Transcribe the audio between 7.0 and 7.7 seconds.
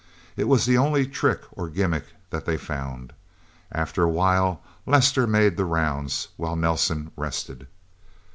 rested.